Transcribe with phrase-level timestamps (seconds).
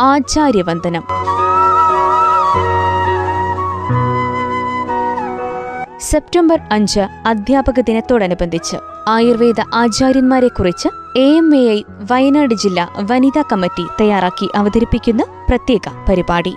[0.00, 1.04] ആചാര്യവന്ദനം.
[6.00, 8.76] September അഞ്ച് അധ്യാപക ദിനത്തോടനുബന്ധിച്ച്
[9.08, 10.88] Ayurveda ആചാര്യന്മാരെക്കുറിച്ച്
[11.18, 16.56] A M A I Wayanad ജില്ലാ വനിതാ കമ്മിറ്റി തയ്യാറാക്കി അവതരിപ്പിക്കുന്ന പ്രത്യേക പരിപാടി.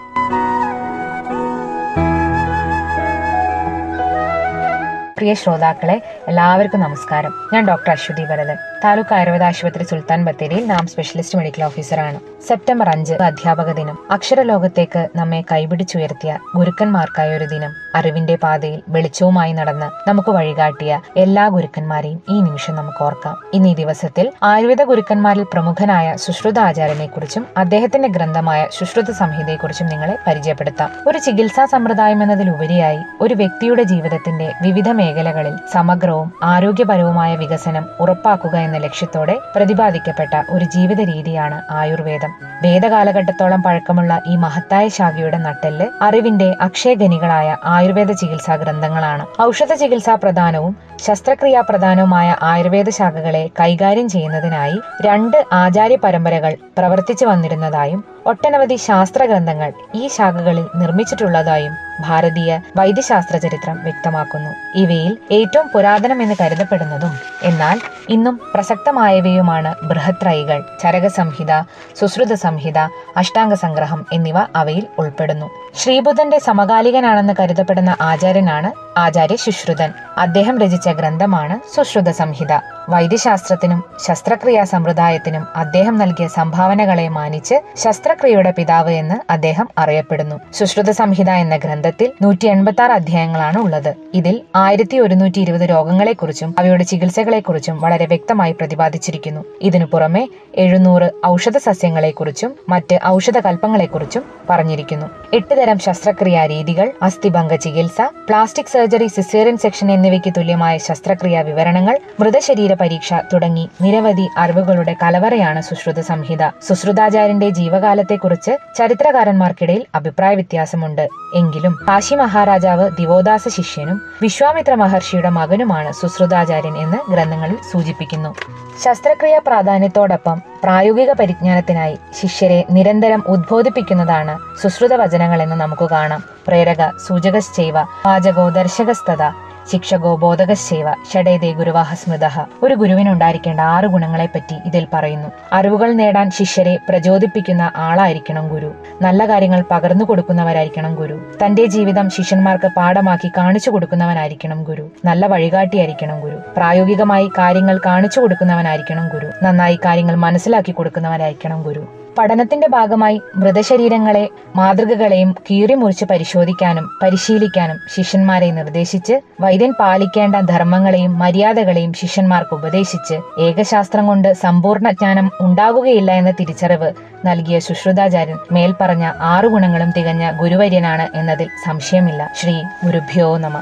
[5.22, 7.34] പ്രിയ ശ്രോതാക്കളെ എല്ലാവർക്കും നമസ്കാരം.
[7.54, 8.56] ഞാൻ ഡോക്ടർ അശ്വതി വരദൻ.
[8.84, 12.20] താലൂക്ക് ആയുർവേദ ആശുപത്രി സുൽത്താൻ ബത്തേരിയിൽ നാം സ്പെഷ്യലിസ്റ്റ് മെഡിക്കൽ ഓഫീസറാണ്.
[12.48, 13.98] സെപ്റ്റംബർ അഞ്ച് അധ്യാപക ദിനം.
[14.12, 17.72] അക്ഷരലോകത്തേക്ക് നമ്മെ കൈപിടിച്ചുയർത്തിയ ഗുരുക്കന്മാർക്കായ ഒരു ദിനം.
[17.96, 23.38] അറിവിന്റെ പാതയിൽ വെളിച്ചവുമായി നടന്ന് നമുക്ക് വഴികാട്ടിയ എല്ലാ ഗുരുക്കന്മാരെയും ഈ നിമിഷം നമുക്ക് ഓർക്കാം.
[23.54, 30.90] ഇന്ന് ഈ ദിവസത്തിൽ ആയുർവേദ ഗുരുക്കന്മാരിൽ പ്രമുഖനായ സുശ്രുത ആചാര്യനെ കുറിച്ചും അദ്ദേഹത്തിന്റെ ഗ്രന്ഥമായ സുശ്രുത സംഹിതയെക്കുറിച്ചും നിങ്ങളെ പരിചയപ്പെടുത്താം.
[31.08, 39.36] ഒരു ചികിത്സാ സമ്പ്രദായം എന്നതിലുപരിയായി ഒരു വ്യക്തിയുടെ ജീവിതത്തിന്റെ വിവിധ മേഖലകളിൽ സമഗ്രവും ആരോഗ്യപരവുമായ വികസനം ഉറപ്പാക്കുക എന്ന ലക്ഷ്യത്തോടെ
[39.56, 42.32] പ്രതിപാദിക്കപ്പെട്ട ഒരു ജീവിത രീതിയാണ് ആയുർവേദം.
[42.64, 49.26] വേദകാലഘട്ടത്തോളം പഴക്കമുള്ള ഈ മഹത്തായ ശാഖയുടെ നട്ടെല്ല് അറിവിന്റെ അക്ഷയഗനികളായ ആയുർവേദ ചികിത്സാ ഗ്രന്ഥങ്ങളാണ്.
[49.42, 58.76] ഔഷധ ചികിത്സാ പ്രധാനവും ശസ്ത്രക്രിയാ പ്രധാനവുമായ ആയുർവേദ ശാഖകളെ കൈകാര്യം ചെയ്യുന്നതിനായി രണ്ട് ആചാര്യ പരമ്പരകൾ പ്രവർത്തിച്ചു വന്നിരുന്നതായും ഒട്ടനവധി
[58.76, 64.52] ശാസ്ത്ര ഗ്രന്ഥങ്ങൾ ഈ ശാഖകളിൽ നിർമ്മിച്ചിട്ടുള്ളതായും ഭാരതീയ വൈദ്യശാസ്ത്ര ചരിത്രം വ്യക്തമാക്കുന്നു.
[64.76, 67.14] ഇവയിൽ ഏറ്റവും പുരാതനം എന്ന് കരുതപ്പെടുന്നതും
[67.44, 67.80] എന്നാൽ
[68.10, 71.62] ഇന്നും പ്രസക്തമായവയുമാണ് ബൃഹത്രൈകൾ ചരക സംഹിത
[72.00, 72.80] സുശ്രുത സംഹിത
[73.18, 75.50] അഷ്ടാംഗ സംഗ്രഹം എന്നിവ അവയിൽ ഉൾപ്പെടുന്നു.
[75.76, 79.94] ശ്രീബുദ്ധന്റെ സമകാലികനാണെന്ന് കരുതപ്പെടുന്ന ആചാര്യനാണ് ആചാര്യ ശുശ്രുതൻ.
[80.18, 82.60] അദ്ദേഹം രചിച്ച ഗ്രന്ഥമാണ് സുശ്രുത സംഹിത.
[82.90, 90.40] വൈദ്യശാസ്ത്രത്തിനും ശസ്ത്രക്രിയാ സമ്പ്രദായത്തിനും അദ്ദേഹം നൽകിയ സംഭാവനകളെ മാനിച്ച് ശസ്ത്രക്രിയയുടെ പിതാവ് എന്ന് അദ്ദേഹം അറിയപ്പെടുന്നു.
[90.54, 93.96] സുശ്രുത സംഹിത എന്ന ഗ്രന്ഥത്തിൽ നൂറ്റി എൺപത്തി ആറ് അധ്യായങ്ങളാണ് ഉള്ളത്.
[94.14, 99.46] ഇതിൽ ആയിരത്തി ഒരുന്നൂറ്റി ഇരുപത് രോഗങ്ങളെക്കുറിച്ചും അവയുടെ ചികിത്സകളെക്കുറിച്ചും വളരെ വ്യക്തമായി പ്രതിപാദിച്ചിരിക്കുന്നു.
[99.62, 105.06] ഇതിനു പുറമെ എഴുന്നൂറ് ഔഷധ സസ്യങ്ങളെക്കുറിച്ചും മറ്റ് ഔഷധ കൽപ്പങ്ങളെക്കുറിച്ചും പറഞ്ഞിരിക്കുന്നു.
[105.34, 112.74] എട്ട് തരം ശസ്ത്രക്രിയാ രീതികൾ അസ്ഥിഭംഗ ചികിത്സ പ്ലാസ്റ്റിക് സർജറി സിസേറിയൻ സെക്ഷൻ എന്നിവയ്ക്ക് തുല്യമായ ശസ്ത്രക്രിയാ വിവരണങ്ങൾ മൃതശരീര
[112.74, 116.50] പരീക്ഷ തുടങ്ങി നിരവധി അറിവുകളുടെ കലവറയാണ് സുശ്രുത സംഹിത.
[116.68, 121.08] സുശ്രുതാചാര്യന്റെ ജീവകാലത്തെക്കുറിച്ച് ചരിത്രകാരന്മാർക്കിടയിൽ അഭിപ്രായ വ്യത്യാസമുണ്ട്.
[121.36, 128.36] എങ്കിലും കാശി മഹാരാജാവ് ദിവോദാസ ശിഷ്യനും വിശ്വാമിത്ര മഹർഷിയുടെ മകനുമാണ് സുശ്രുതാചാര്യൻ എന്ന് ഗ്രന്ഥങ്ങളിൽ സൂചിപ്പിക്കുന്നു.
[128.84, 136.24] ശസ്ത്രക്രിയ പ്രാധാന്യത്തോടൊപ്പം പ്രായോഗിക പരിജ്ഞാനത്തിനായി ശിഷ്യരെ നിരന്തരം ഉദ്ബോധിപ്പിക്കുന്നതാണ് സുശ്രുത വചനങ്ങളെന്ന് നമുക്ക് കാണാം.
[136.48, 139.24] പ്രേരക സൂചകശ്ചൈവ പാചകോ ദർശകസ്തത
[139.72, 145.28] ശിക്ഷകോ ബോധകശേവ ഷഡേതേ ഗുരുവാഹ സ്മൃത ഒരു ഗുരുവിനുണ്ടായിരിക്കേണ്ട ആറ് ഗുണങ്ങളെപ്പറ്റി ഇതിൽ പറയുന്നു.
[145.54, 148.74] അറിവുകൾ നേടാൻ ശിഷ്യരെ പ്രചോദിപ്പിക്കുന്ന ആളായിരിക്കണം ഗുരു.
[149.02, 151.32] നല്ല കാര്യങ്ങൾ പകർന്നു കൊടുക്കുന്നവരായിരിക്കണം ഗുരു.
[151.46, 154.92] തന്റെ ജീവിതം ശിഷ്യന്മാർക്ക് പാഠമാക്കി കാണിച്ചു കൊടുക്കുന്നവനായിരിക്കണം ഗുരു.
[155.06, 156.38] നല്ല വഴികാട്ടിയായിരിക്കണം ഗുരു.
[156.58, 159.32] പ്രായോഗികമായി കാര്യങ്ങൾ കാണിച്ചു കൊടുക്കുന്നവനായിരിക്കണം ഗുരു.
[159.44, 162.01] നന്നായി കാര്യങ്ങൾ മനസ്സിലാക്കി കൊടുക്കുന്നവനായിരിക്കണം ഗുരു.
[162.18, 173.42] പഠനത്തിന്റെ ഭാഗമായി മൃതശരീരങ്ങളെ മാതൃകകളെയും കീറിമുറിച്ച് പരിശോധിക്കാനും പരിശീലിക്കാനും ശിഷ്യന്മാരെ നിർദ്ദേശിച്ച് വൈദ്യൻ പാലിക്കേണ്ട ധർമ്മങ്ങളെയും മര്യാദകളെയും ശിഷ്യന്മാർക്ക് ഉപദേശിച്ച്
[173.42, 176.92] ഏകശാസ്ത്രം കൊണ്ട് സമ്പൂർണ ജ്ഞാനം ഉണ്ടാകുകയില്ല എന്ന തിരിച്ചറിവ്
[177.26, 182.32] നൽകിയ സുശ്രുതാചാര്യൻ മേൽപ്പറഞ്ഞ ആറു ഗുണങ്ങളും തികഞ്ഞ ഗുരുവര്യനാണ് എന്നതിൽ സംശയമില്ല.
[182.36, 183.58] ശ്രീ ഗുരുഭ്യോ നമ.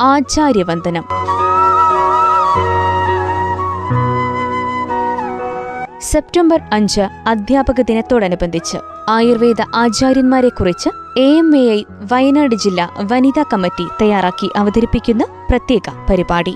[0.00, 1.04] ആചാര്യവന്ദനം.
[6.00, 14.50] സെപ്റ്റംബർ അഞ്ച് അധ്യാപക ദിനത്തോടനുബന്ധിച്ച് Ayurveda ആചാര്യന്മാരെക്കുറിച്ച് A M A I Wayanad ജില്ലാ വനിതാ കമ്മിറ്റി തയ്യാറാക്കി
[14.56, 16.54] അവതരിപ്പിക്കുന്ന പ്രത്യേക പരിപാടി.